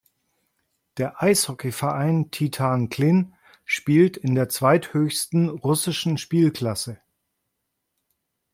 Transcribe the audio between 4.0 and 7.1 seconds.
in der zweithöchsten russischen Spielklasse.